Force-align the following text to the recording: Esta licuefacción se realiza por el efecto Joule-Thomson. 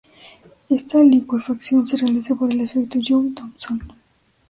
Esta 0.67 0.97
licuefacción 0.99 1.85
se 1.85 1.95
realiza 1.95 2.33
por 2.33 2.51
el 2.51 2.61
efecto 2.61 2.97
Joule-Thomson. 3.07 3.79